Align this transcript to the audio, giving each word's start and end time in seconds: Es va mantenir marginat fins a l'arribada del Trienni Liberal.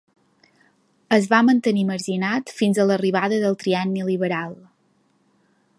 Es 1.17 1.27
va 1.33 1.41
mantenir 1.49 1.83
marginat 1.89 2.49
fins 2.61 2.81
a 2.81 2.87
l'arribada 2.91 3.39
del 3.45 3.61
Trienni 3.65 4.07
Liberal. 4.11 4.57